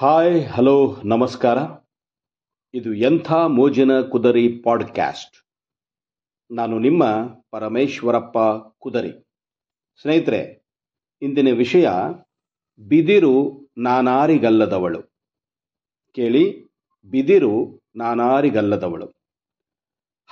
Hi, 0.00 0.48
hello, 0.48 0.96
ನಮಸ್ಕಾರ. 1.04 1.58
ಇದು 2.74 2.94
ಎಂಥ 2.94 3.32
ಮೋಜಿನ 3.32 4.00
ಕುದರಿ 4.00 4.48
ಪಾಡ್ಕ್ಯಾಸ್ಟ್. 4.48 5.36
ನಾನು 6.54 6.78
ನಿಮ್ಮ 6.78 7.04
ಪರಮೇಶ್ವರಪ್ಪ 7.50 8.38
ಕುದರಿ. 8.78 9.28
ಸ್ನೇಹಿತರೆ, 10.02 10.66
ಇಂದಿನ 11.22 11.48
ವಿಷಯ 11.56 11.88
ಬಿದಿರು 12.88 13.66
ನಾನಾರಿಗಲ್ಲದವಳು. 13.78 15.02
ಕೇಳಿ, 16.14 16.72
ಬಿದಿರು 17.10 17.82
ನಾನಾರಿಗಲ್ಲದವಳು. 17.96 19.06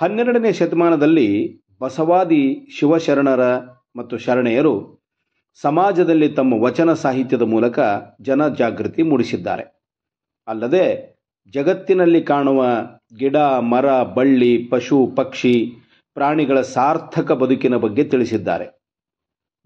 ಹನ್ನೆರಡನೇ 0.01 0.53
ಶತಮಾನದಲ್ಲಿ 0.53 1.61
ಬಸವಾದಿ 1.79 2.69
ಶಿವಶರಣರ 2.71 3.57
ಮತ್ತು 3.95 4.17
ಶರಣೆಯರು 4.17 4.98
ಸಮಾಜದಲ್ಲಿ 5.55 6.29
ತಮ್ಮ 6.29 6.53
ವಚನ 6.63 6.93
ಸಾಹಿತ್ಯದ 6.93 7.41
ಮೂಲಕ 7.41 7.79
ಜನ 8.21 8.47
ಜಾಗೃತಿ 8.47 9.01
ಮೂಡಿಸಿದ್ದಾರೆ. 9.01 9.63
ಅಲ್ಲದೆ 10.47 10.85
ಜಗತ್ತಿನಲ್ಲಿ 11.47 12.23
ಕಾಣುವ 12.23 12.65
ಗಿಡ, 13.17 13.37
ಮರ, 13.37 14.03
ಬಳ್ಳಿ, 14.03 14.67
ಪಶು, 14.67 15.07
ಪಕ್ಷಿ, 15.15 15.71
ಪ್ರಾಣಿಗಳ 16.13 16.61
ಸಾರ್ಥಕ 16.61 17.31
ಬದುಕಿನ 17.31 17.75
ಬಗ್ಗೆ 17.75 18.03
ತಿಳಿಸಿದ್ದಾರೆ. 18.03 18.79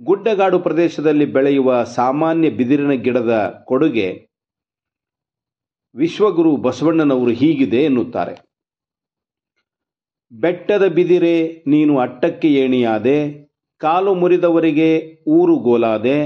ಗುಡ್ಡಗಾಡು 0.01 0.59
ಪ್ರದೇಶದಲ್ಲಿ 0.59 1.25
ಬೆಳೆಯುವ 1.25 1.83
ಸಾಮಾನ್ಯ 1.83 2.49
ಬಿದಿರಿನ 2.49 2.91
ಗಿಡದ 2.91 3.63
ಕೊಡುಗೆ 3.65 4.27
ವಿಶ್ವಗುರು 5.95 6.57
ಬಸವಣ್ಣನವರು 6.57 7.31
ಹೀಗಿದೆ 7.31 7.83
ಎನ್ನುತ್ತಾರೆ. 7.83 8.35
ಬೆಟ್ಟದ 10.31 10.87
ಬಿದಿರೆ, 10.87 11.63
ನೀನು 11.67 11.99
ಅಟ್ಟಕ್ಕೆ 11.99 12.47
ಏಣಿಯಾದೆ 12.47 13.17
ಕಾಲು 13.83 14.13
ಮುರಿದವರಿಗೆ 14.13 14.89
ಊರು 15.27 15.55
ಗೋಲಾದೆ, 15.55 16.17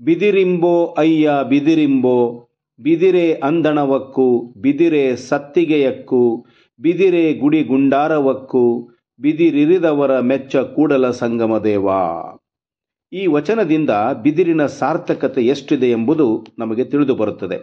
ಬಿದಿರಿಂಬೋ 0.00 0.86
ಅಯ್ಯ 0.98 1.30
ಬಿದಿರಿಂಬೋ, 1.48 2.48
ಬಿದಿರೆ 2.80 3.32
ಅಂದಣವಕ್ಕು, 3.34 4.54
ಬಿದಿರೆ 4.56 5.16
ಸತ್ತಿಗೆಯಕ್ಕು, 5.16 6.46
ಬಿದಿರೆ 6.80 7.34
ಗುಡಿ 7.34 7.64
ಗುಂಡಾರವಕ್ಕು 7.64 8.90
ಬಿದಿರಿರಿದವರ 9.20 10.20
ಮೆಚ್ಚ 10.20 10.56
ಕೂಡಲ 10.56 11.10
ಸಂಗಮ 11.10 11.58
ದೇವ. 11.58 11.88
ಈ 13.12 13.26
ವಚನದಿಂದ 13.26 13.90
ಬಿದಿರಿನ 14.22 14.66
ಸಾರ್ಥಕತೆ 14.66 15.42
ಎಷ್ಟಿದೆ 15.42 15.90
ಎಂಬುದು 15.90 16.46
ನಮಗೆ 16.58 16.84
ತಿಳಿದು 16.84 17.14
ಬರುತ್ತದೆ. 17.14 17.58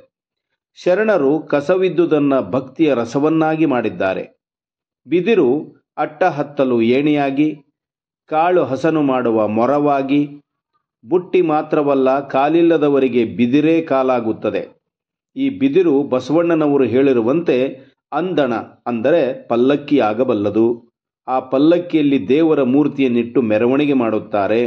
ಶರಣರು 0.83 1.39
ಕಸವಿದ್ದುದನ್ನ 1.39 2.39
ಭಕ್ತಿಯ 2.39 2.93
ರಸವನ್ನಾಗಿ 2.93 3.65
ಮಾಡಿದ್ದಾರೆ. 3.65 4.23
ಬಿದಿರು 5.07 5.49
ಅಟ್ಟ 5.97 6.23
ಹತ್ತಲು 6.23 6.81
ಏಣಿಯಾಗಿ 6.81 7.47
ಕಾಳು 8.29 8.63
ಹಸನು 8.63 9.01
ಮಾಡುವ 9.01 9.47
ಮೊರವಾಗಿ 9.47 10.21
ಬುಟ್ಟಿ 11.03 11.41
ಮಾತ್ರವಲ್ಲ 11.41 12.27
ಕಾಲಿಲ್ಲದವರಿಗೆ 12.27 13.25
ಬಿದಿರೇ 13.25 13.81
ಕಾಲಾಗುತ್ತದೆ. 13.81 14.61
ಈ 15.35 15.49
ಬಿದಿರು 15.49 16.03
ಬಸವಣ್ಣನವರು 16.03 16.83
ಹೇಳಿರುವಂತೆ 16.83 17.57
ಅಂದಣ 18.11 18.53
ಅಂದರೆ 18.87 19.47
ಪಲ್ಲಕ್ಕಿ 19.47 19.99
ಆಗಬಲ್ಲದು 19.99 20.65
ಆ 21.27 21.39
ಪಲ್ಲಕ್ಕಿಯಲ್ಲಿ 21.39 22.27
ದೇವರ 22.29 22.63
ಮೂರ್ತಿಯನ್ನಿಟ್ಟು 22.63 23.41
ಮೆರವಣಿಗೆ 23.41 23.93
ಮಾಡುತ್ತಾರೆ. 23.93 24.61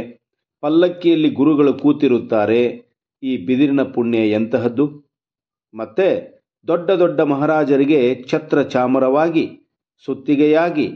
ಪಲ್ಲಕ್ಕಿಯಲ್ಲಿ 0.61 1.29
ಗುರುಗಳು 1.29 1.73
ಕೂತಿರುತ್ತಾರೆ. 1.73 2.61
ಈ 3.23 3.45
ಬಿದಿರಿನ 3.45 3.83
ಪುಣ್ಯ 3.83 4.17
ಎಂತಹದ್ದು? 4.29 4.85
ಮತ್ತೆ 5.73 6.07
ದೊಡ್ಡ 6.67 6.91
ದೊಡ್ಡ 6.91 7.21
ಮಹಾರಾಜರಿಗೆ 7.21 7.99
ಛತ್ರ 8.29 8.61
ಚಾಮರವಾಗಿ, 8.61 9.45
ಸುತ್ತಿಗೆಯಾಗಿ 10.05 10.87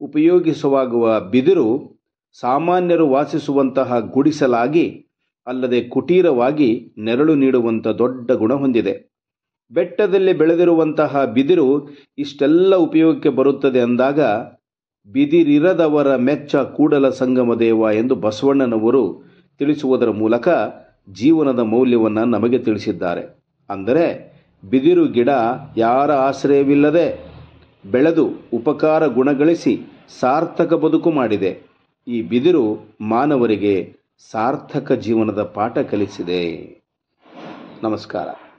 ಉಪಯೋಗಿಸುವಾಗುವ 0.00 1.20
ಬಿದಿರು 1.20 1.68
ಸಾಮಾನ್ಯರು 2.40 3.08
ವಾಸಿಸುವಂತಹ 3.08 3.98
ಗುಡಿಸಲಾಗಿ 3.98 4.84
ಅಲ್ಲದೆ 5.46 5.80
ಕುಟೀರವಾಗಿ 5.88 6.68
ನೆರಳು 6.98 7.34
ನೀಡುವಂಥ 7.34 7.86
ದೊಡ್ಡ 7.88 8.30
ಗುಣ 8.32 8.52
ಹೊಂದಿದೆ. 8.54 8.94
ಬೆಟ್ಟದಲ್ಲಿ 9.70 10.32
ಬೆಳೆದಿರುವಂತಹ 10.32 11.24
ಬಿದಿರು 11.24 11.66
ಇಷ್ಟೆಲ್ಲ 12.18 12.74
ಉಪಯೋಗಕ್ಕೆ 12.76 13.28
ಬರುತ್ತದೆ 13.28 13.80
ಅಂದಾಗ 13.80 14.20
ಬಿದಿರಿರದವರ 15.08 16.16
ಮೆಚ್ಚ 16.16 16.56
ಕೂಡಲ 16.56 17.08
ಸಂಗಮ 17.10 17.54
ದೇವ 17.54 17.86
ಎಂದು 17.94 18.14
ಬಸವಣ್ಣನವರು 18.14 19.02
ತಿಳಿಸುವುದರ 19.60 20.10
ಮೂಲಕ 20.10 20.48
ಜೀವನದ 21.10 21.58
ಮೌಲ್ಯವನ್ನು 21.58 22.24
ನಮಗೆ 22.24 22.58
ತಿಳಿಸಿದ್ದಾರೆ. 22.58 23.22
ಅಂದರೆ 23.70 24.04
ಬಿದಿರು 24.64 25.04
ಗಿಡ 25.06 25.30
ಯಾರ 25.76 26.12
ಆಶ್ರಯವಿಲ್ಲದೆ 26.28 27.06
ಬೆಳೆದು 27.84 28.24
ಉಪಕಾರ 28.52 29.06
ಗುಣಗಳಿಸಿ 29.06 29.72
ಸಾರ್ಥಕ 30.20 30.72
ಬದುಕು 30.74 31.10
ಮಾಡಿದೆ. 31.10 31.71
ಈ 32.08 32.22
ಬಿದಿರು 32.22 32.94
ಮಾನವರಿಗೆ 33.00 33.96
ಸಾರ್ಥಕ 34.30 34.92
ಜೀವನದ 34.92 35.42
ಪಾಠ 35.42 35.78
ಕಲಿಸಿದೆ. 35.78 36.42
ನಮಸ್ಕಾರ. 37.82 38.26